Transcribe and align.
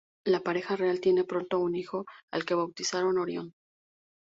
La 0.25 0.39
pareja 0.41 0.75
real 0.75 0.99
tiene 0.99 1.25
pronto 1.25 1.59
un 1.59 1.75
hijo 1.75 2.05
al 2.31 2.43
que 2.43 2.55
bautizan 2.55 3.03
Orion. 3.19 3.53